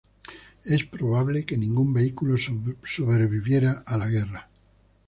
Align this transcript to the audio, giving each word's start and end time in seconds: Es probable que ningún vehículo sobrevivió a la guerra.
Es 0.65 0.83
probable 0.83 1.45
que 1.45 1.55
ningún 1.57 1.93
vehículo 1.93 2.35
sobrevivió 2.83 3.83
a 3.85 3.97
la 3.99 4.07
guerra. 4.09 4.49